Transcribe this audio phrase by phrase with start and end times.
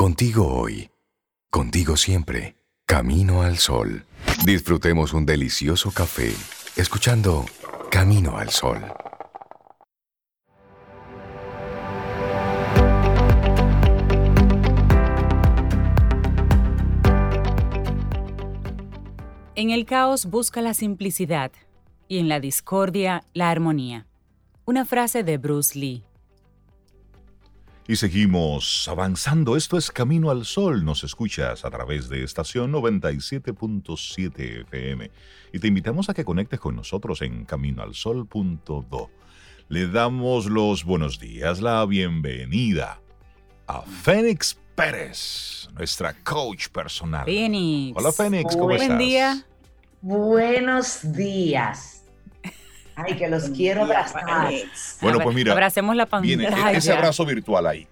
[0.00, 0.90] Contigo hoy,
[1.50, 2.56] contigo siempre,
[2.86, 4.06] camino al sol.
[4.46, 6.32] Disfrutemos un delicioso café
[6.74, 7.44] escuchando
[7.90, 8.82] Camino al Sol.
[19.54, 21.52] En el caos busca la simplicidad
[22.08, 24.06] y en la discordia la armonía.
[24.64, 26.04] Una frase de Bruce Lee.
[27.90, 29.56] Y seguimos avanzando.
[29.56, 30.84] Esto es Camino al Sol.
[30.84, 35.10] Nos escuchas a través de estación 97.7 FM.
[35.52, 39.10] Y te invitamos a que conectes con nosotros en caminoalsol.do.
[39.68, 43.00] Le damos los buenos días, la bienvenida
[43.66, 47.24] a Fénix Pérez, nuestra coach personal.
[47.24, 47.98] Fénix.
[47.98, 48.86] Hola Fénix, ¿cómo estás?
[48.86, 49.46] Buen día.
[50.00, 51.99] Buenos días.
[53.06, 54.24] Ay, que los quiero abrazar.
[55.00, 56.78] Bueno, pues mira, Abracemos la viene pantalla.
[56.78, 57.86] ese abrazo virtual ahí.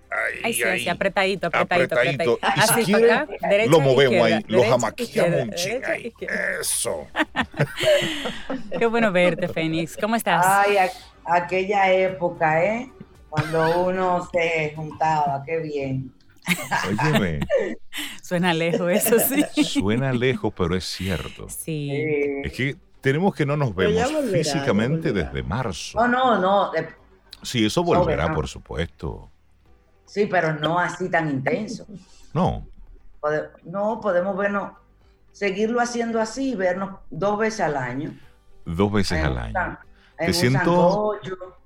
[0.44, 0.80] Ay, sí, ahí.
[0.80, 2.38] así, apretadito, apretadito, Apretadito.
[2.42, 2.56] apretadito.
[2.56, 5.80] Y si Así, quiere, para acá, derecha, lo movemos izquierda, ahí, lo jamaqueamos un ching
[5.80, 6.12] derecha, ahí.
[6.60, 7.06] Eso.
[8.78, 9.96] Qué bueno verte, Fénix.
[9.96, 10.44] ¿Cómo estás?
[10.46, 10.90] Ay, a-
[11.24, 12.90] aquella época, ¿eh?
[13.28, 16.12] Cuando uno se juntaba, qué bien.
[16.88, 17.40] Óyeme,
[18.22, 19.44] Suena lejos, eso sí.
[19.64, 21.46] suena lejos, pero es cierto.
[21.50, 21.90] Sí.
[21.90, 22.24] Sí.
[22.44, 22.76] Es que
[23.08, 25.98] tenemos que no nos vemos volverá, físicamente desde marzo.
[25.98, 26.70] No, no, no.
[26.72, 26.88] de-
[27.42, 28.34] Sí, eso volverá, verá.
[28.34, 29.30] por supuesto.
[30.04, 31.86] Sí, pero no así tan intenso.
[32.34, 32.66] No,
[33.64, 34.72] no, podemos vernos,
[35.32, 38.14] seguirlo haciendo así, vernos dos veces al año.
[38.66, 39.52] dos veces en al año.
[39.54, 39.78] san-
[40.18, 41.12] Te siento-.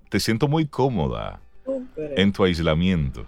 [0.09, 2.19] Te siento muy cómoda Súper.
[2.19, 3.27] en tu aislamiento.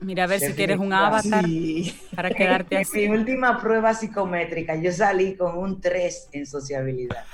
[0.00, 1.94] Mira a ver si quieres un avatar Sí.
[2.14, 3.08] para quedarte En así.
[3.08, 7.24] mi última prueba psicométrica, yo salí con un 3 en sociabilidad.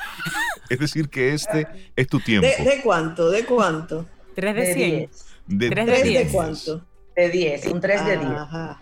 [0.69, 2.47] Es decir, que este es tu tiempo.
[2.47, 3.31] ¿De, de cuánto?
[3.31, 4.07] ¿De cuánto?
[4.35, 4.91] Tres de De cien.
[4.99, 5.11] 10.
[5.47, 6.33] De tres de ¿Tres de diez.
[6.33, 6.87] cuánto?
[7.17, 8.31] De 10, un 3 de 10.
[8.31, 8.81] Ajá.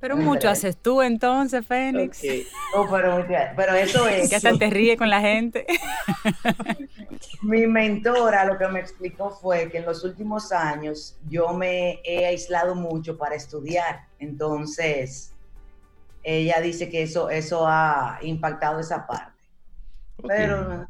[0.00, 2.18] Pero mucho haces tú entonces, Fénix.
[2.20, 2.24] ok.
[2.74, 4.30] No, pero, pero eso es.
[4.30, 5.66] Que hasta te ríe con la gente.
[7.42, 12.26] Mi mentora lo que me explicó fue que en los últimos años yo me he
[12.26, 14.06] aislado mucho para estudiar.
[14.18, 15.32] Entonces,
[16.22, 19.38] ella dice que eso, eso ha impactado esa parte.
[20.26, 20.86] Pero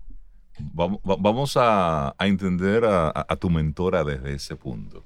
[0.75, 5.05] Vamos, va- vamos a, a entender a, a- a tu mentora desde ese punto.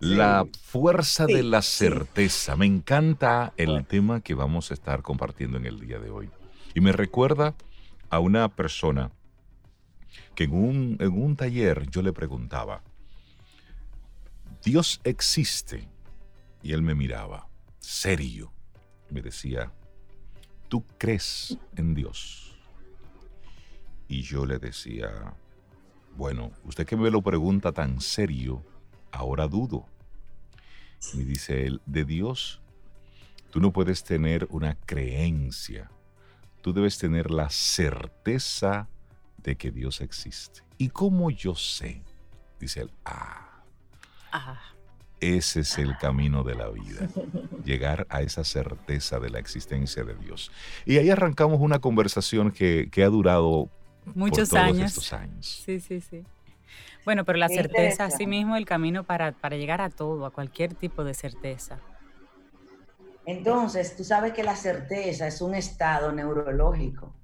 [0.00, 1.78] La fuerza Sí, de la sí.
[1.84, 2.56] certeza.
[2.56, 6.30] Me encanta el tema que vamos a estar compartiendo en el día de hoy.
[6.74, 7.54] Y me recuerda
[8.08, 9.10] a una persona
[10.34, 12.82] que en un, en un taller yo le preguntaba,
[14.64, 15.86] ¿Dios existe?
[16.62, 17.46] Y él me miraba,
[17.78, 18.52] serio.
[19.10, 19.72] Me decía,
[20.68, 22.56] ¿tú crees en Dios?
[24.08, 25.34] Y yo le decía,
[26.16, 28.62] bueno, usted que me lo pregunta tan serio,
[29.12, 29.86] ahora dudo.
[31.14, 32.60] Me dice él, de Dios,
[33.50, 35.90] tú no puedes tener una creencia,
[36.60, 38.88] tú debes tener la certeza
[39.38, 40.60] de que Dios existe.
[40.76, 42.02] ¿Y cómo yo sé?
[42.58, 43.46] Dice él, ah,
[44.32, 44.60] Ah,
[45.20, 47.08] ese es el camino de la vida,
[47.64, 50.52] llegar a esa certeza de la existencia de Dios.
[50.86, 53.68] Y ahí arrancamos una conversación que, que ha durado
[54.14, 54.90] muchos por todos años.
[54.92, 55.62] estos años.
[55.66, 56.22] Sí, sí, sí.
[57.04, 60.30] Bueno, pero la Qué certeza, así mismo, el camino para, para llegar a todo, a
[60.30, 61.78] cualquier tipo de certeza.
[63.26, 67.14] entonces, tú sabes que la certeza es un estado neurológico.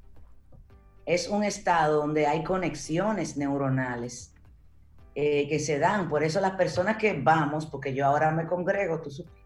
[1.04, 4.34] Es un estado donde hay conexiones neuronales
[5.14, 6.08] eh, que se dan.
[6.08, 9.36] Por eso las personas que vamos, porque yo ahora me congrego, tú supiste.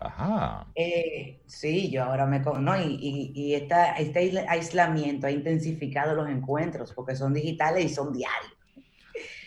[0.00, 0.66] Ajá.
[0.74, 2.42] Eh, sí, yo ahora me...
[2.42, 7.32] con- No, y y, y esta- este aisla- aislamiento ha intensificado los encuentros porque son
[7.34, 8.52] digitales y son diarios.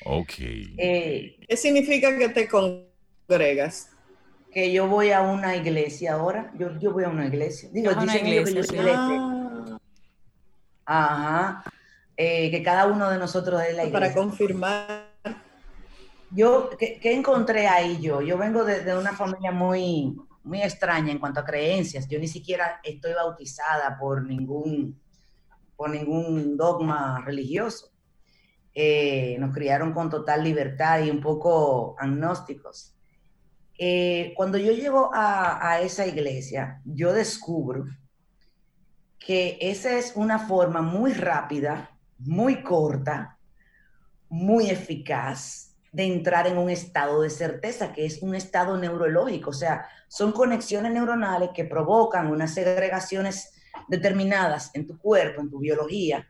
[0.06, 0.34] Ok.
[0.40, 3.90] Eh, ¿Qué significa que te congregas?
[4.56, 7.68] que yo voy a una iglesia ahora, yo, yo voy a una iglesia.
[7.74, 8.90] Digo, Vas a una dicen ellos que yo iglesia, soy
[10.86, 11.64] Ah, Ajá.
[12.16, 14.16] Eh, que cada uno de nosotros es la para iglesia.
[14.16, 15.10] confirmar.
[16.32, 18.22] Yo, ¿qué, qué encontré ahí yo?
[18.22, 22.08] Yo vengo de, de una familia muy, muy extraña en cuanto a creencias.
[22.08, 24.98] Yo ni siquiera estoy bautizada por ningún,
[25.76, 27.92] por ningún dogma religioso.
[28.78, 32.94] Eh, nos criaron con total libertad y un poco agnósticos.
[33.78, 37.86] Eh, cuando yo llego a, a esa iglesia, yo descubro
[39.18, 41.90] que esa es una forma muy rápida,
[42.20, 43.38] muy corta,
[44.30, 49.52] muy eficaz de entrar en un estado de certeza, que es un estado neurológico.
[49.52, 53.54] O sea, son conexiones neuronales que provocan unas segregaciones
[53.88, 56.28] determinadas en tu cuerpo, en tu biología,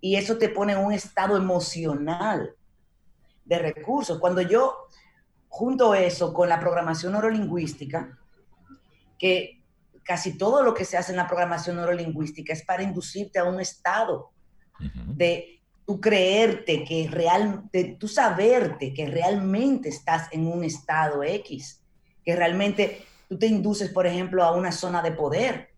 [0.00, 2.54] y eso te pone en un estado emocional
[3.44, 4.18] de recursos.
[4.18, 4.88] Cuando yo
[5.48, 8.18] junto eso con la programación neurolingüística,
[9.18, 9.64] que
[10.04, 13.60] casi todo lo que se hace en la programación neurolingüística es para inducirte a un
[13.60, 14.30] estado
[15.06, 21.82] de tú creerte que real, de tú saberte que realmente estás en un estado X,
[22.24, 25.70] que realmente tú te induces, por ejemplo, a una zona de poder,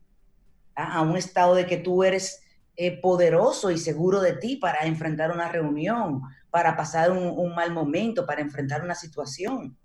[0.75, 2.43] a, a un estado de que tú eres
[2.82, 8.25] eh, poderoso y seguro de ti para enfrentar una reunión, para pasar un, mal momento,
[8.25, 9.77] para enfrentar una situación.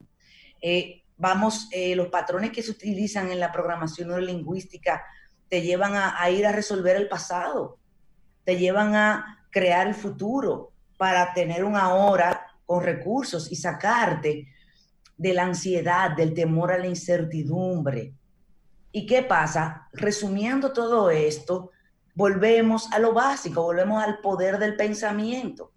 [0.62, 5.04] Eh, vamos, eh, los patrones que se utilizan en la programación neurolingüística
[5.50, 7.80] te llevan a, a ir a resolver el pasado,
[8.46, 14.48] te llevan a crear el futuro para tener un ahora con recursos y sacarte
[15.18, 18.14] de la ansiedad, del temor a la incertidumbre.
[18.94, 19.90] ¿Y qué pasa?
[19.92, 21.72] Resumiendo todo esto,
[22.16, 25.72] volvemos a lo básico, volvemos al poder del pensamiento.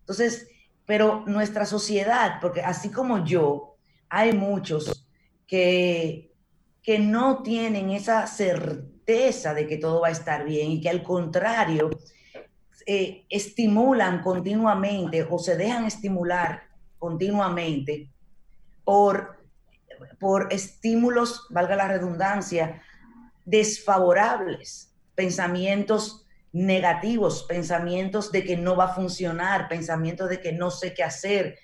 [0.00, 0.48] Entonces,
[0.86, 3.76] pero nuestra sociedad, porque así como yo,
[4.08, 5.06] hay muchos
[5.46, 6.32] que,
[6.82, 11.02] que no tienen esa certeza de que todo va a estar bien y que al
[11.02, 11.90] contrario
[12.86, 16.62] eh, estimulan continuamente o se dejan estimular
[16.98, 18.10] continuamente
[18.84, 19.38] por,
[20.18, 22.82] por estímulos, valga la redundancia,
[23.44, 24.89] desfavorables,
[25.20, 31.02] pensamientos negativos, pensamientos de que no va a funcionar, pensamientos de que no sé qué
[31.02, 31.58] hacer,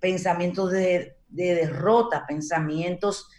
[0.00, 3.30] pensamientos de, de derrota, pensamientos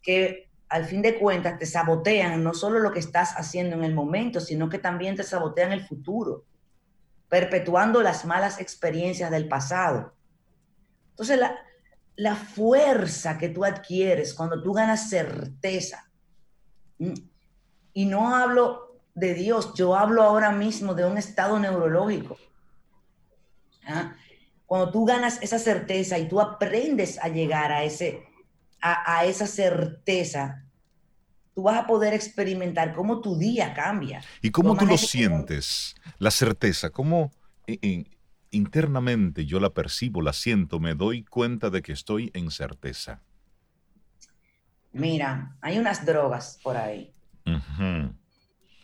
[0.00, 3.92] que al fin de cuentas te sabotean no solo lo que estás haciendo en el
[3.92, 6.44] momento, sino que también te sabotean el futuro,
[7.28, 10.14] perpetuando las malas experiencias del pasado.
[11.10, 11.40] Entonces,
[12.14, 16.08] la, fuerza que tú adquieres cuando tú ganas certeza,
[17.92, 18.87] y no hablo
[19.18, 22.38] de Dios, yo hablo ahora mismo de un estado neurológico.
[23.86, 24.14] ¿ah?
[24.66, 28.22] Cuando tú ganas esa certeza y tú aprendes a llegar a, ese,
[28.80, 30.64] a, a esa certeza,
[31.54, 34.22] tú vas a poder experimentar cómo tu día cambia.
[34.40, 35.96] ¿Y cómo tú lo sientes?
[36.18, 37.32] La certeza, ¿cómo
[37.66, 38.04] eh, eh,
[38.52, 43.22] internamente yo la percibo, la siento, me doy cuenta de que estoy en certeza?
[44.92, 47.12] Mira, hay unas drogas por ahí.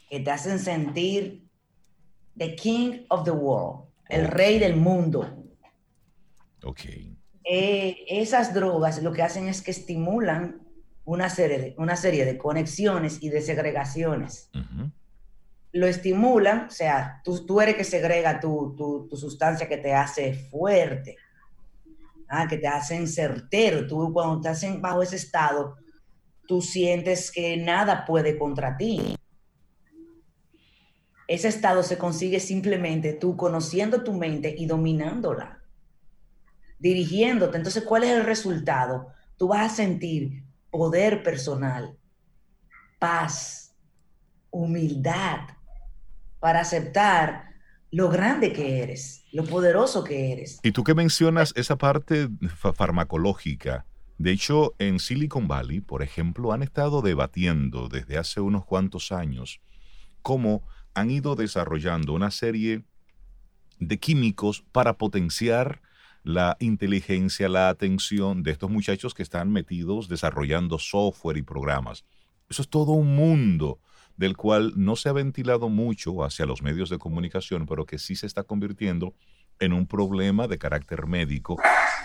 [0.09, 1.43] Que te hacen sentir
[2.37, 5.45] the king of the world, el rey del mundo.
[6.63, 6.81] Ok.
[7.45, 10.61] Eh, esas drogas lo que hacen es que estimulan
[11.05, 14.51] una serie de, una serie de conexiones y de segregaciones.
[15.73, 19.93] Lo estimulan, o sea, tú, tú eres que segrega tu, tu, tu sustancia que te
[19.93, 21.17] hace fuerte,
[22.29, 23.87] ah, que te hacen certero.
[23.87, 25.77] Tú cuando estás en- bajo ese estado,
[26.47, 29.17] tú sientes que nada puede contra ti.
[31.27, 35.63] Ese estado se consigue simplemente tú conociendo tu mente y dominándola,
[36.79, 37.57] dirigiéndote.
[37.57, 39.09] Entonces, ¿cuál es el resultado?
[39.39, 41.97] Tú vas a sentir poder personal,
[42.99, 43.75] paz,
[44.51, 45.41] humildad,
[46.41, 47.55] para aceptar
[47.91, 50.61] lo grande que eres, lo poderoso que eres.
[50.63, 53.87] Y tú que mencionas esa parte fa- farmacológica,
[54.19, 59.61] de hecho en Silicon Valley, por ejemplo, han estado debatiendo desde hace unos cuantos años
[60.23, 60.63] cómo
[60.95, 62.85] han ido desarrollando una serie
[63.79, 65.83] de químicos para potenciar
[66.23, 72.05] la inteligencia, la atención de estos muchachos que están metidos desarrollando software y programas.
[72.49, 73.81] Eso es todo un mundo
[74.17, 78.17] del cual no se ha ventilado mucho hacia los medios de comunicación, pero que sí
[78.17, 79.15] se está convirtiendo
[79.59, 81.61] en un problema de carácter médico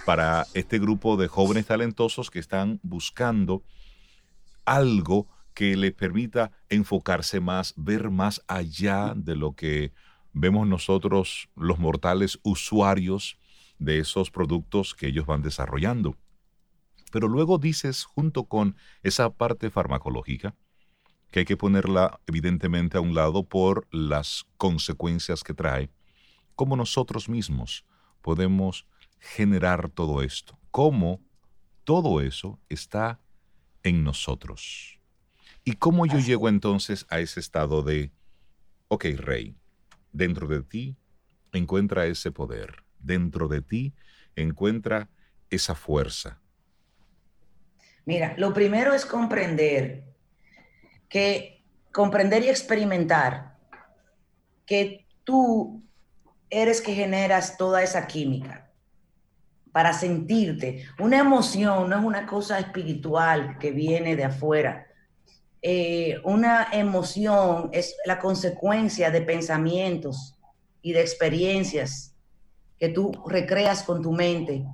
[0.05, 3.63] para este grupo de jóvenes talentosos que están buscando
[4.65, 5.27] algo
[5.59, 9.91] que les permita enfocarse más, ver más allá de lo que
[10.31, 13.37] vemos nosotros los mortales usuarios
[13.77, 16.15] de esos productos que ellos van desarrollando.
[17.11, 20.55] Pero luego dices, junto con esa parte farmacológica,
[21.29, 25.89] que hay que ponerla evidentemente a un lado por las consecuencias que trae,
[26.55, 27.83] cómo nosotros mismos
[28.21, 28.87] podemos
[29.19, 31.19] generar todo esto, cómo
[31.83, 33.19] todo eso está
[33.83, 34.98] en nosotros.
[35.63, 38.11] ¿Y cómo yo llego entonces a ese estado de,
[38.87, 39.55] ok, rey,
[40.11, 40.97] dentro de ti
[41.51, 43.93] encuentra ese poder, dentro de ti
[44.35, 45.09] encuentra
[45.49, 46.41] esa fuerza?
[48.05, 50.03] Mira, lo primero es comprender
[51.07, 53.57] que comprender y experimentar
[54.65, 55.83] que tú
[56.49, 58.71] eres que generas toda esa química
[59.71, 60.85] para sentirte.
[60.99, 64.87] Una emoción no es una cosa espiritual que viene de afuera.
[65.61, 70.37] Eh, una emoción es la consecuencia de pensamientos
[70.81, 72.15] y de experiencias
[72.77, 74.65] que tú recreas con tu mente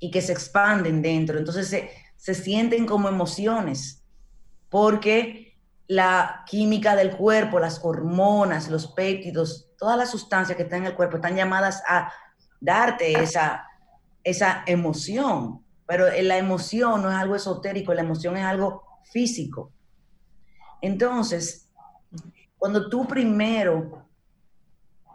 [0.00, 1.38] y que se expanden dentro.
[1.38, 4.02] Entonces se, se sienten como emociones,
[4.70, 10.86] porque la química del cuerpo, las hormonas, los péptidos, todas las sustancias que están en
[10.86, 12.10] el cuerpo están llamadas a
[12.58, 13.66] darte esa,
[14.22, 15.62] esa emoción.
[15.86, 19.73] Pero la emoción no es algo esotérico, la emoción es algo físico.
[20.84, 21.70] Entonces,
[22.58, 24.06] cuando tú primero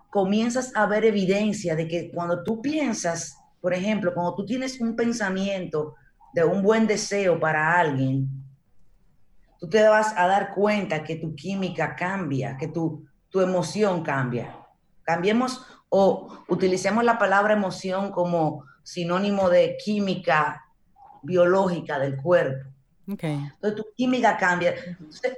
[0.10, 4.96] comienzas a ver evidencia de que cuando tú piensas, por ejemplo, cuando tú tienes un
[4.96, 5.94] pensamiento
[6.34, 8.28] de un buen deseo para alguien,
[9.60, 14.58] tú te vas a dar cuenta que tu química cambia, que tu, tu emoción cambia.
[15.04, 20.66] Cambiemos o utilicemos la palabra emoción como sinónimo de química
[21.22, 22.68] biológica del cuerpo.
[23.08, 24.74] Entonces tu química cambia.
[24.74, 25.38] Entonces,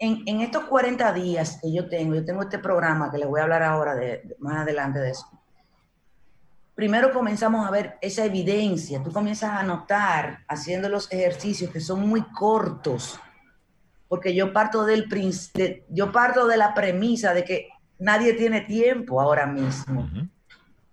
[0.00, 3.42] en, estos 40 días que yo tengo, yo tengo este programa que les voy a
[3.42, 5.26] hablar ahora de, más adelante de eso.
[6.74, 12.08] Primero comenzamos a ver esa evidencia, tú comienzas a notar haciendo los ejercicios que son
[12.08, 13.20] muy cortos,
[14.08, 15.06] porque yo parto del
[15.90, 20.08] yo parto de la premisa de que nadie tiene tiempo ahora mismo.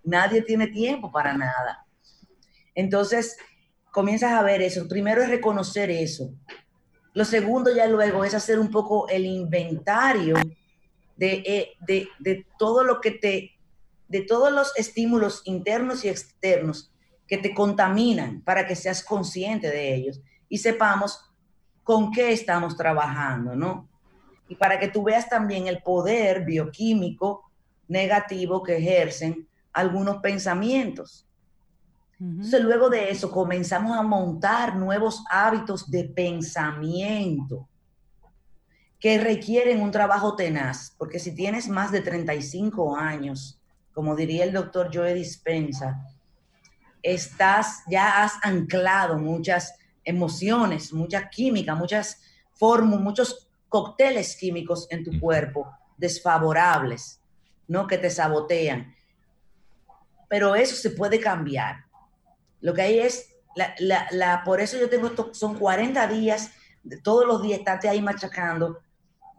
[0.04, 1.86] Nadie tiene tiempo para nada.
[2.74, 3.36] Entonces,
[3.90, 4.86] comienzas a ver eso.
[4.86, 6.32] Primero es reconocer eso.
[7.14, 10.36] Lo segundo ya luego es hacer un poco el inventario
[11.20, 13.52] eh, de, de, todo lo que te,
[14.06, 16.92] de todos los estímulos internos y externos
[17.26, 21.20] que te contaminan para que seas consciente de ellos y sepamos
[21.82, 23.88] con qué estamos trabajando, ¿no?
[24.48, 27.50] Y para que tú veas también el poder bioquímico
[27.88, 31.27] negativo que ejercen algunos pensamientos.
[32.20, 37.68] Entonces, luego de eso, comenzamos a montar nuevos hábitos de pensamiento
[38.98, 43.60] que requieren un trabajo tenaz, porque si tienes más de 35 años,
[43.92, 46.04] como diría el doctor Joe Dispensa,
[47.02, 52.20] estás, ya has anclado muchas emociones, mucha química, muchas
[52.54, 57.20] fórmulas, muchos cócteles químicos en tu cuerpo desfavorables,
[57.68, 57.86] ¿no?
[57.86, 58.92] Que te sabotean.
[60.28, 61.87] Pero eso se puede cambiar
[62.60, 63.34] lo que hay es,
[63.78, 66.50] la, por eso yo tengo esto, son 40 días,
[67.02, 68.78] todos los días estarte ahí machacando,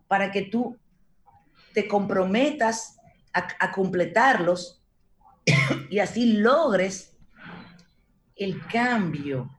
[0.08, 0.78] para que tú
[1.74, 2.98] te comprometas
[3.34, 4.82] a, completarlos
[5.90, 7.16] y así logres
[8.36, 9.50] el cambio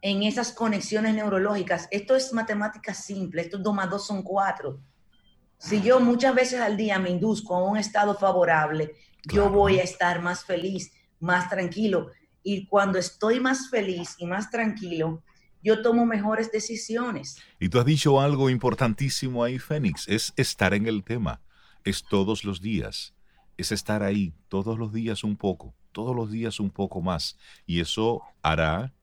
[0.00, 1.88] en esas conexiones neurológicas.
[1.90, 4.80] Esto es matemática simple, esto 2 más 2 son 4.
[5.58, 9.82] Si yo muchas veces al día me induzco a un estado favorable, yo voy a
[9.82, 12.10] estar más feliz más tranquilo.
[12.42, 15.22] Y cuando estoy más feliz y más tranquilo,
[15.62, 17.36] yo tomo mejores decisiones.
[17.58, 21.40] Y tú has dicho algo importantísimo ahí, Fénix, es estar en el tema,
[21.84, 23.14] es todos los días,
[23.56, 27.36] es estar ahí todos los días un poco, todos los días un poco más.
[27.66, 28.94] Y eso hará,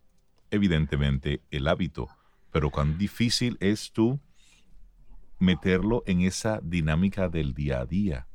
[0.50, 2.08] evidentemente, el hábito.
[2.52, 4.20] Pero cuán difícil es tú
[5.40, 8.28] meterlo en esa dinámica del día a día.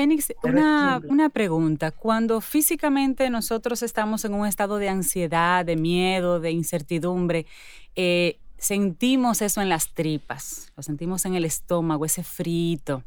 [0.00, 1.90] Fénix, una, pregunta.
[1.90, 7.44] Cuando físicamente nosotros estamos en un estado de ansiedad, de miedo, de incertidumbre,
[7.96, 13.04] eh, sentimos eso en las tripas, lo sentimos en el estómago, ese frito.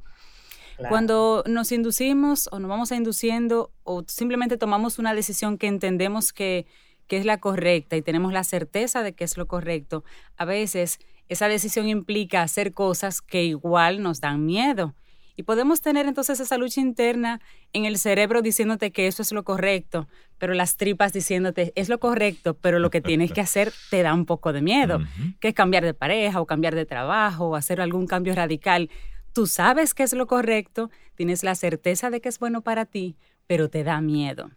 [0.88, 6.32] Cuando nos inducimos o nos vamos a induciendo o simplemente tomamos una decisión que entendemos
[6.32, 6.68] que,
[7.08, 10.04] que es la correcta y tenemos la certeza de que es lo correcto,
[10.38, 14.94] a veces esa decisión implica hacer cosas que igual nos dan miedo
[15.36, 17.42] y podemos tener entonces esa lucha interna
[17.74, 22.00] en el cerebro diciéndote que eso es lo correcto, pero las tripas diciéndote es lo
[22.00, 25.00] correcto, pero lo que tienes que hacer te da un poco de miedo,
[25.40, 28.90] que es cambiar de pareja o cambiar de trabajo o hacer algún cambio radical.
[29.34, 33.18] Tú sabes que es lo correcto, tienes la certeza de que es bueno para ti,
[33.48, 34.52] pero te da miedo.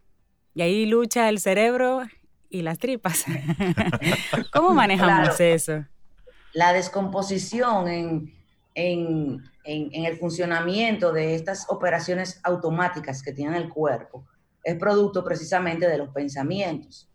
[0.55, 2.03] Y ahí lucha el cerebro
[2.51, 3.25] y las tripas.
[4.53, 5.85] ¿Cómo manejamos eso?
[6.53, 8.33] La descomposición
[8.77, 14.25] en, en en, el funcionamiento de estas operaciones automáticas que tiene el cuerpo
[14.63, 17.09] es producto precisamente de los pensamientos,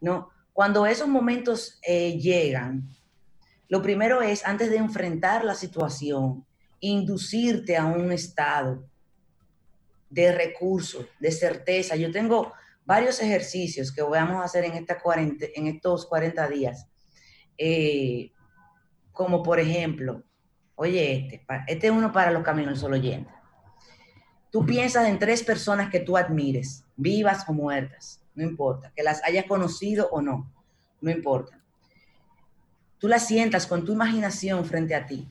[0.00, 0.30] ¿no?
[0.52, 2.88] Cuando esos momentos eh, llegan,
[3.68, 6.44] lo primero es, antes de enfrentar la situación,
[6.80, 8.84] inducirte a un estado
[10.10, 11.96] de recurso, de certeza.
[11.96, 12.52] Yo tengo
[12.84, 14.98] varios ejercicios que vamos a hacer en, esta
[15.54, 16.86] en estos 40 días,
[17.56, 18.32] eh,
[19.12, 20.24] como por ejemplo,
[20.80, 23.34] Oye, este, este es uno para los caminos solo oyentes.
[24.52, 29.20] Tú piensas en tres personas que tú admires, vivas o muertas, no importa, que las
[29.24, 30.48] hayas conocido o no,
[31.00, 31.60] no importa.
[32.98, 35.28] Tú las sientas con tu imaginación frente a ti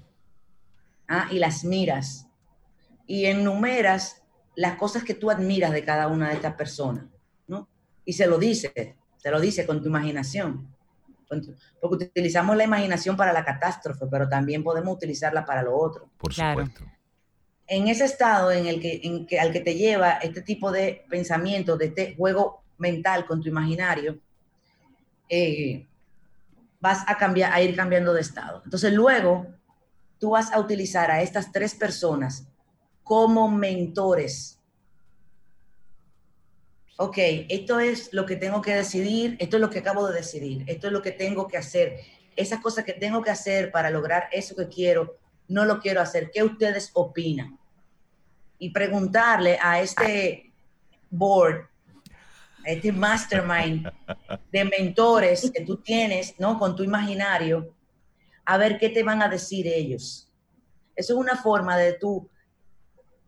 [1.08, 1.30] ¿ah?
[1.32, 2.28] y las miras
[3.06, 4.24] y enumeras
[4.54, 7.06] las cosas que tú admiras de cada una de estas personas,
[7.48, 7.70] ¿no?
[8.04, 10.68] y se lo dice, se lo dice con tu imaginación.
[11.28, 16.10] Porque utilizamos la imaginación para la catástrofe, pero también podemos utilizarla para lo otro.
[16.18, 16.66] Por Claro.
[16.66, 16.86] supuesto.
[17.68, 21.06] En ese estado en el que, en que, al que te lleva este tipo de
[21.10, 24.18] pensamiento, de este juego mental con tu imaginario,
[25.30, 25.86] eh,
[26.80, 28.62] vas a, cambiar, a ir cambiando de estado.
[28.64, 29.48] Entonces luego
[30.20, 32.48] tú vas a utilizar a estas tres personas
[33.04, 34.57] como mentores.
[37.00, 37.18] Ok,
[37.50, 40.88] esto es lo que tengo que decidir, esto es lo que acabo de decidir, esto
[40.88, 42.00] es lo que tengo que hacer,
[42.36, 45.16] esas cosas que tengo que hacer para lograr eso que quiero,
[45.48, 46.32] no lo quiero hacer.
[46.32, 47.60] ¿Qué ustedes opinan?
[48.58, 50.52] Y preguntarle a este
[51.12, 51.70] board,
[52.66, 53.88] a este mastermind
[54.52, 56.58] de mentores que tú tienes, ¿no?
[56.58, 57.76] Con tu imaginario,
[58.44, 60.32] a ver qué te van a decir ellos.
[60.96, 62.28] Eso es una forma de tú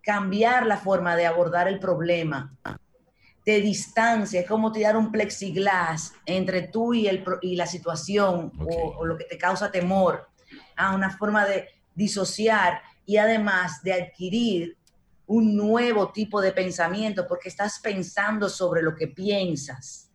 [0.02, 2.58] cambiar la forma de abordar el problema.
[3.62, 9.06] Distancia, es como tirar un plexiglas entre tú y, el, y la situación o, o
[9.06, 10.30] lo que te causa temor.
[10.76, 14.78] Ah, una forma de disociar y además de adquirir
[15.26, 20.10] un nuevo tipo de pensamiento porque estás pensando sobre lo que piensas.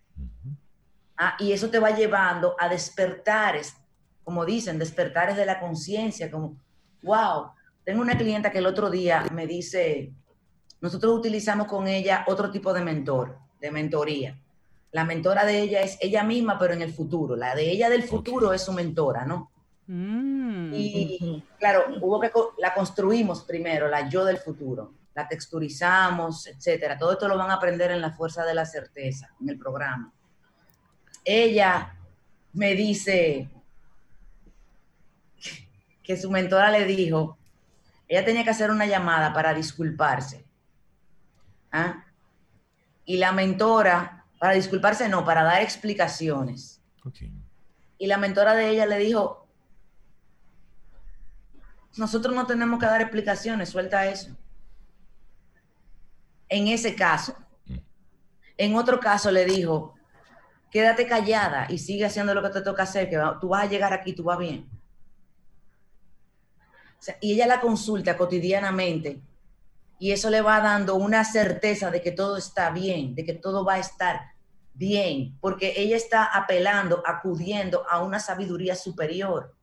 [1.16, 3.76] Ah, y eso te va llevando a despertares,
[4.24, 6.56] como dicen, despertares de la conciencia, como,
[7.02, 7.50] wow,
[7.84, 10.12] tengo una clienta que el otro día me dice,
[10.84, 14.38] nosotros utilizamos con ella otro tipo de mentor, de mentoría.
[14.92, 17.36] La mentora de ella es ella misma, pero en el futuro.
[17.36, 19.50] La de ella del futuro es su mentora, ¿no?
[19.86, 20.74] Mm.
[20.74, 26.98] Y claro, hubo que la construimos primero, la yo del futuro, la texturizamos, etcétera.
[26.98, 30.12] Todo esto lo van a aprender en la fuerza de la certeza, en el programa.
[31.24, 31.96] Ella
[32.52, 33.48] me dice
[36.02, 37.38] que su mentora le dijo,
[38.06, 40.43] ella tenía que hacer una llamada para disculparse.
[41.76, 42.04] ¿Ah?
[43.04, 46.80] Y la mentora, para disculparse no, para dar explicaciones.
[47.98, 49.44] Y la mentora de ella le dijo,
[51.96, 54.36] nosotros no tenemos que dar explicaciones, suelta eso.
[56.48, 57.36] En ese caso.
[57.66, 57.78] Mm.
[58.56, 59.94] En otro caso le dijo,
[60.70, 63.68] quédate callada y sigue haciendo lo que te toca hacer, que va- tú vas a
[63.68, 64.68] llegar aquí, tú vas bien.
[67.00, 69.20] O sea, y ella la consulta cotidianamente
[69.98, 73.64] y eso le va dando una certeza de que todo está bien, de que todo
[73.64, 74.20] va a estar
[74.74, 79.54] bien, porque ella está apelando, acudiendo a una sabiduría superior.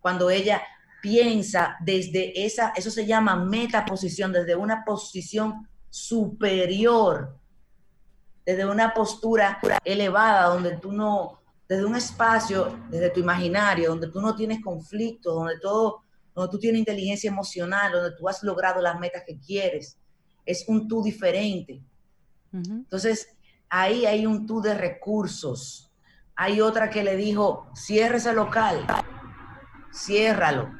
[0.00, 0.62] Cuando ella
[1.00, 7.38] piensa desde esa, eso se llama metaposición, desde una posición superior,
[8.44, 14.20] desde una postura elevada, donde tú no, desde un espacio, desde tu imaginario, donde tú
[14.20, 16.02] no tienes conflicto, donde todo,
[16.38, 19.98] donde tú tienes inteligencia emocional, donde tú has logrado las metas que quieres.
[20.46, 21.82] Es un tú diferente.
[22.52, 23.36] Entonces,
[23.68, 25.90] ahí hay un tú de recursos.
[26.36, 28.86] Hay otra que le dijo, cierre ese local,
[29.92, 30.70] ciérralo.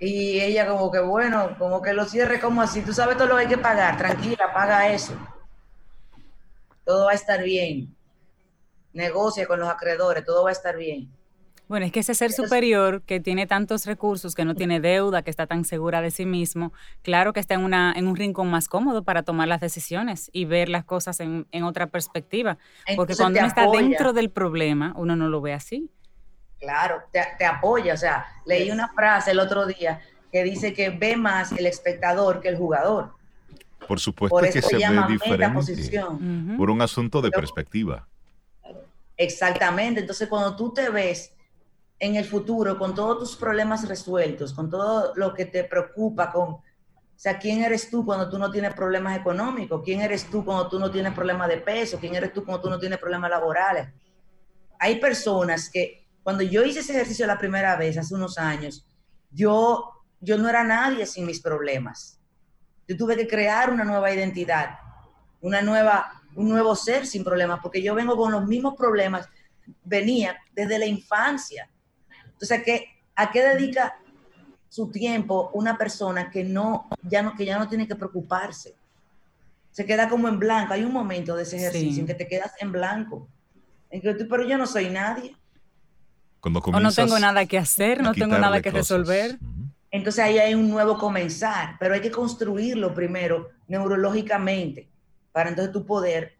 [0.00, 2.82] Y ella como que, bueno, como que lo cierre como así.
[2.82, 5.14] Tú sabes todo lo que hay que pagar, tranquila, paga eso.
[6.84, 7.94] Todo va a estar bien.
[8.92, 11.08] Negocia con los acreedores, todo va a estar bien.
[11.72, 15.22] Bueno, es que ese ser Entonces- superior que tiene tantos recursos, que no tiene deuda,
[15.22, 18.50] que está tan segura de sí mismo, claro que está en, una, en un rincón
[18.50, 22.58] más cómodo para tomar las decisiones y ver las cosas en, en otra perspectiva.
[22.94, 25.88] Porque Entonces cuando uno está dentro del problema, uno no lo ve así.
[26.60, 27.94] Claro, te, te apoya.
[27.94, 32.42] O sea, leí una frase el otro día que dice que ve más el espectador
[32.42, 33.12] que el jugador.
[33.88, 35.58] Por supuesto Por que se ve diferente.
[36.58, 38.06] Por un asunto de Pero- perspectiva.
[39.16, 40.00] Exactamente.
[40.00, 41.32] Entonces, cuando tú te ves
[42.02, 46.54] en el futuro con todos tus problemas resueltos, con todo lo que te preocupa, con,
[46.54, 46.62] o
[47.40, 49.82] ¿quién eres tú cuando tú no tienes problemas económicos?
[49.84, 52.00] ¿Quién eres tú cuando tú no tienes problemas de peso?
[52.00, 53.86] ¿Quién eres tú cuando tú no tienes problemas laborales?
[54.80, 58.84] Hay personas que, cuando yo hice ese ejercicio la primera vez, hace unos años,
[59.30, 59.88] yo,
[60.18, 62.18] yo no era nadie sin mis problemas.
[62.88, 64.70] Yo tuve que crear una nueva identidad,
[65.40, 69.28] una nueva, un nuevo ser sin problemas, porque yo vengo con los mismos problemas,
[69.84, 71.68] venía desde la infancia.
[72.42, 73.94] Entonces, ¿a qué, a qué dedica
[74.68, 78.74] su tiempo una persona que no, ya no, que ya no tiene que preocuparse?
[79.70, 80.72] Se queda como en blanco.
[80.72, 82.00] Hay un momento de ese ejercicio Sí.
[82.00, 83.28] en que te quedas en blanco.
[83.90, 85.36] En que tú, pero yo no soy nadie.
[86.40, 88.88] Cuando O no tengo nada que hacer, no tengo nada que cosas.
[88.88, 89.38] resolver.
[89.92, 94.88] Entonces ahí hay un nuevo comenzar, pero hay que construirlo primero neurológicamente
[95.30, 96.32] para entonces tú poder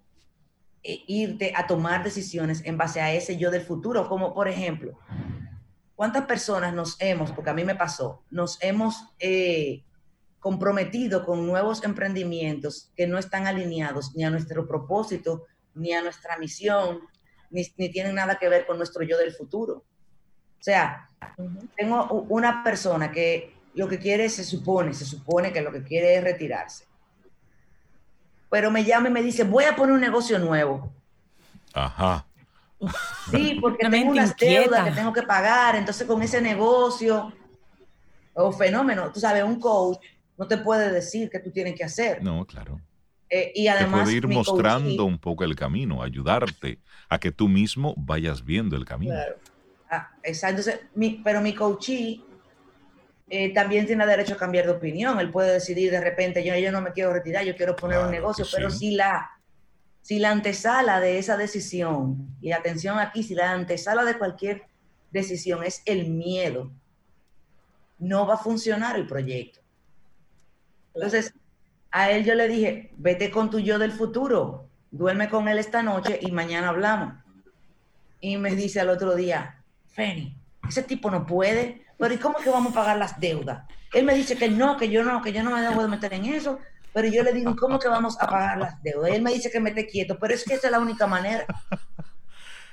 [0.82, 4.98] eh, irte a tomar decisiones en base a ese yo del futuro, como por ejemplo,
[6.02, 9.84] ¿cuántas personas nos hemos, porque a mí me pasó, nos hemos eh,
[10.40, 16.36] comprometido con nuevos emprendimientos que no están alineados ni a nuestro propósito, ni a nuestra
[16.38, 17.02] misión,
[17.50, 19.74] ni, ni tienen nada que ver con nuestro yo del futuro.
[20.58, 21.08] O sea,
[21.76, 26.16] tengo una persona que lo que quiere, se supone, se supone que lo que quiere
[26.16, 26.84] es retirarse.
[28.50, 30.92] Pero me llama y me dice, voy a poner un negocio nuevo.
[31.72, 32.26] Ajá.
[33.30, 34.62] Sí, porque tengo unas inquieta.
[34.62, 37.32] deudas que tengo que pagar, entonces con ese negocio,
[38.34, 39.98] o fenómeno, tú sabes, un coach
[40.36, 42.22] no te puede decir qué tú tienes que hacer.
[42.22, 42.80] No, claro.
[43.28, 47.48] Eh, y Te además, puede ir mostrando un poco el camino, ayudarte a que tú
[47.48, 49.12] mismo vayas viendo el camino.
[49.12, 49.36] Claro.
[49.90, 52.20] Ah, exacto, entonces, mi- pero mi coachee
[53.28, 55.18] eh, también tiene derecho a cambiar de opinión.
[55.20, 58.10] Él puede decidir de repente, yo, yo no me quiero retirar, yo quiero poner un
[58.10, 58.78] negocio, pero sí.
[58.90, 59.28] si la,
[60.02, 64.64] si la antesala de esa decisión, y atención aquí, si la antesala de cualquier
[65.12, 66.70] decisión es el miedo,
[67.98, 69.60] no va a funcionar el proyecto.
[70.94, 71.34] Entonces,
[71.92, 75.82] a él yo le dije, vete con tu yo del futuro, duerme con él esta
[75.82, 77.14] noche y mañana hablamos.
[78.20, 80.36] Y me dice al otro día, Feni,
[80.68, 83.66] ese tipo no puede, pero ¿y cómo es que vamos a pagar las deudas?
[83.92, 86.12] Él me dice que no, que yo no, que yo no me debo de meter
[86.14, 86.58] en eso,
[86.92, 89.10] pero yo le digo, ¿y cómo que vamos a pagar las deudas?
[89.10, 91.06] Y él me dice que me esté quieto, pero es que esa es la única
[91.06, 91.46] manera.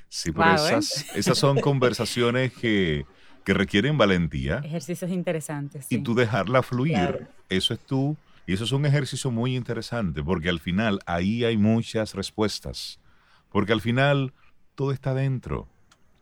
[0.09, 0.77] Sí, pero Wow, ¿eh?
[0.79, 3.05] esas, esas son conversaciones que,
[3.45, 5.85] que requieren valentía Ejercicios interesantes.
[5.89, 6.01] y sí.
[6.01, 6.93] tú dejarla fluir.
[6.93, 7.27] Claro.
[7.47, 8.17] Eso es tú.
[8.47, 12.99] Y eso es un ejercicio muy interesante porque al final ahí hay muchas respuestas.
[13.49, 14.33] Porque al final
[14.73, 15.67] todo está dentro.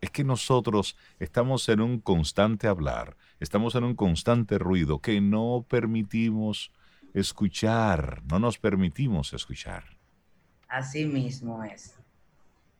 [0.02, 5.66] Es que nosotros estamos en un constante hablar, estamos en un constante ruido que no
[5.68, 6.72] permitimos
[7.20, 9.84] escuchar, no nos permitimos escuchar.
[10.68, 11.96] Así mismo es.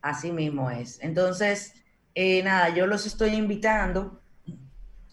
[0.00, 0.98] Así mismo es.
[1.02, 1.74] Entonces,
[2.14, 4.20] eh, nada, yo los estoy invitando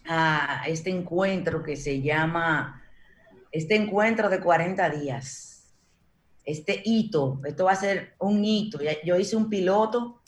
[0.07, 2.83] a este encuentro que se llama,
[3.51, 5.73] este encuentro de 40 días.
[6.43, 8.79] Este hito, esto va a ser un hito.
[9.03, 10.21] Yo hice un piloto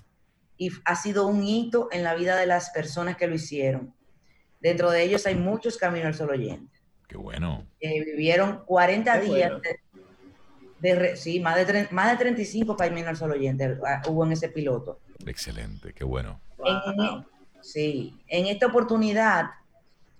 [0.57, 3.93] y ha sido un hito en la vida de las personas que lo hicieron.
[4.59, 6.76] Dentro de ellos hay muchos caminos al solo oyente.
[7.07, 7.65] Qué bueno.
[7.79, 9.63] Eh, vivieron 40 Qué días bueno.
[10.81, 14.25] de, de sí, más de, tre- más de 35 caminos al solo oyente ah, hubo
[14.25, 14.99] en ese piloto.
[15.25, 16.39] Excelente, qué bueno.
[16.63, 17.25] En, Wow.
[17.61, 19.51] sí, en esta oportunidad,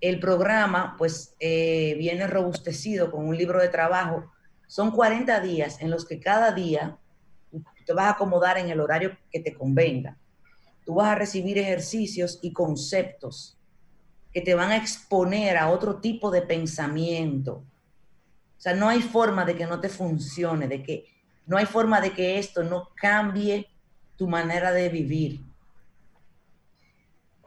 [0.00, 4.32] el programa pues eh, viene robustecido con un libro de trabajo.
[4.66, 6.96] Son 40 días en los que cada día
[7.84, 10.16] te vas a acomodar en el horario que te convenga.
[10.86, 13.57] Tú vas a recibir ejercicios y conceptos
[14.40, 17.64] te van a exponer a otro tipo de pensamiento.
[18.58, 21.06] O sea, no hay forma de que no te funcione, de que
[21.46, 23.68] no hay forma de que esto no cambie
[24.16, 25.40] tu manera de vivir.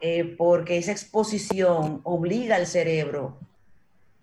[0.00, 3.38] Eh, porque esa exposición obliga al cerebro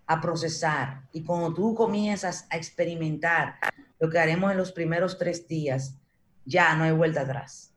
[0.06, 1.08] a procesar.
[1.12, 3.54] Y cuando tú comienzas a experimentar
[3.98, 5.94] lo que haremos en los primeros tres días,
[6.44, 7.72] ya no hay vuelta atrás.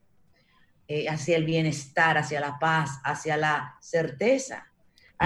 [0.87, 4.67] Eh, hacia el bienestar, hacia la paz, hacia la certeza,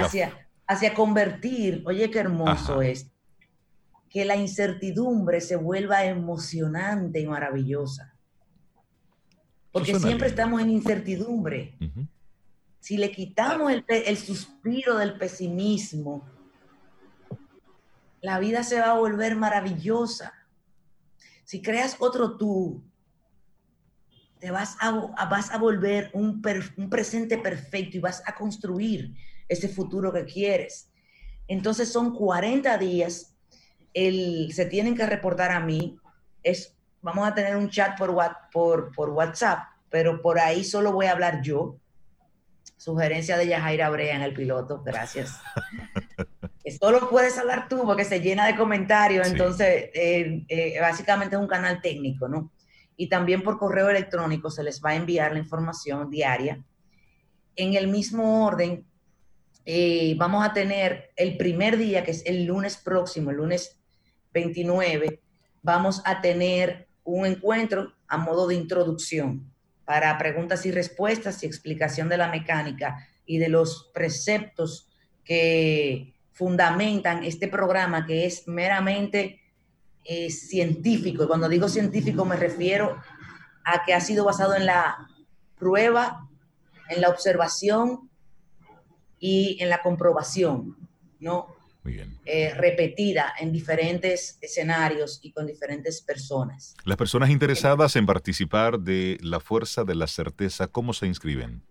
[0.06, 2.86] Hacia, hacia convertir, oye, qué hermoso Ajá.
[2.86, 3.12] es,
[4.10, 8.14] que la incertidumbre se vuelva emocionante y maravillosa.
[9.72, 11.78] Porque siempre estamos en incertidumbre.
[12.80, 16.26] Si le quitamos el, suspiro del pesimismo,
[18.22, 20.34] la vida se va a volver maravillosa.
[21.44, 22.84] Si creas otro tú,
[24.40, 28.24] te vas a, vo- a- vas a volver un, per- un presente perfecto y vas
[28.26, 29.16] a construir
[29.48, 30.90] ese futuro que quieres.
[31.48, 33.36] Entonces son 40 días,
[33.94, 35.98] el, se tienen que reportar a mí,
[36.44, 38.16] es, vamos a tener un chat por,
[38.52, 41.78] por, por WhatsApp, pero por ahí solo voy a hablar yo.
[42.76, 45.40] Sugerencia de Yajaira Brea en el piloto, gracias.
[46.82, 49.32] Solo puedes hablar tú porque se llena de comentarios, Sí.
[49.32, 52.52] entonces eh, eh, básicamente es un canal técnico, ¿no?
[52.98, 56.62] Y también por correo electrónico se les va a enviar la información diaria.
[57.56, 58.86] En el mismo orden,
[59.70, 63.78] eh, vamos a tener el primer día, que es el lunes próximo, el lunes
[64.34, 65.20] 29,
[65.62, 69.52] vamos a tener un encuentro a modo de introducción
[69.84, 74.88] para preguntas y respuestas y explicación de la mecánica y de los preceptos
[75.26, 79.42] que fundamentan este programa que es meramente
[80.06, 81.26] eh, científico.
[81.26, 83.02] Y cuando digo científico me refiero
[83.66, 85.10] a que ha sido basado en la
[85.60, 86.30] prueba,
[86.88, 88.07] en la observación
[89.20, 90.76] y en la comprobación,
[91.20, 91.56] ¿no?
[91.84, 92.18] Muy bien.
[92.26, 96.76] Eh, repetida en diferentes escenarios y con diferentes personas.
[96.84, 101.64] Las personas interesadas en participar de la Fuerza de la Certeza, ¿cómo se inscriben?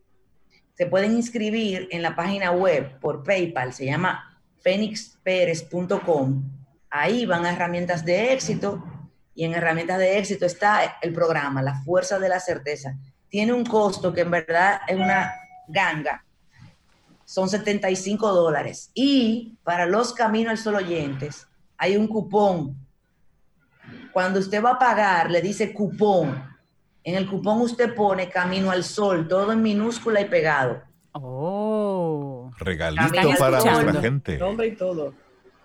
[0.74, 6.50] Se pueden inscribir en la página web por PayPal, se llama fenixperez.com
[6.90, 8.82] Ahí van a herramientas de éxito
[9.34, 12.96] y en herramientas de éxito está el programa, la fuerza de la certeza.
[13.28, 15.30] Tiene un costo que en verdad es una
[15.68, 16.24] ganga.
[17.26, 18.90] Son 75 dólares.
[18.94, 22.74] Y para los Caminos al Sol oyentes hay un cupón.
[24.12, 26.42] Cuando usted va a pagar, le dice cupón.
[27.04, 30.82] En el cupón usted pone Camino al Sol, todo en minúscula y pegado.
[31.12, 32.50] Oh.
[32.58, 34.38] Regalito para nuestra gente.
[34.38, 35.12] Nombre y todo.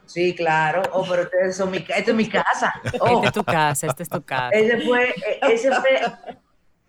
[0.06, 0.82] Sí, claro.
[0.92, 2.74] Oh, pero ustedes son mi, ca- esta es mi casa.
[3.00, 4.50] Oh, Esta es tu casa, esta es tu casa.
[4.50, 6.02] ese fue, ese fue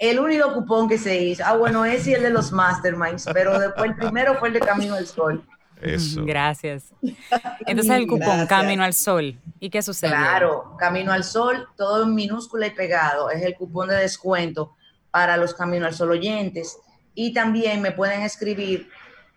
[0.03, 1.45] el único cupón que se hizo.
[1.47, 4.61] Ah, bueno, ese y el de los masterminds, pero después el primero fue el de
[4.61, 5.47] Camino al Sol.
[5.81, 6.25] Eso.
[6.27, 6.87] Gracias.
[7.67, 8.49] Entonces el cupón Gracias.
[8.49, 9.39] Camino al Sol.
[9.61, 10.11] ¿Y qué sucede?
[10.11, 13.31] Claro, Camino al Sol, todo en minúscula y pegado.
[13.31, 14.75] Es el cupón de descuento
[15.13, 16.79] para los Camino al Sol oyentes.
[17.15, 18.89] Y también me pueden escribir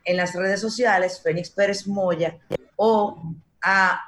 [0.04, 2.40] en las redes sociales, Fénix Pérez Moya,
[2.76, 3.22] o
[3.62, 4.02] a,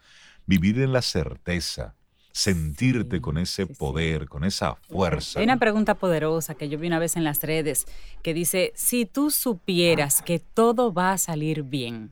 [0.45, 1.95] Vivir en la certeza.
[2.33, 3.79] Sentirte Sí, con ese sí, sí.
[3.79, 5.39] poder, con esa fuerza.
[5.39, 7.85] Hay una pregunta poderosa que yo vi una vez en las redes
[8.23, 12.11] que dice, si tú supieras que todo va a salir bien,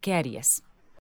[0.00, 0.62] ¿qué harías?